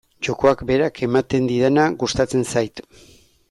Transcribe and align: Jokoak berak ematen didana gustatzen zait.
Jokoak 0.27 0.63
berak 0.69 1.03
ematen 1.09 1.47
didana 1.53 1.87
gustatzen 2.05 2.51
zait. 2.57 2.87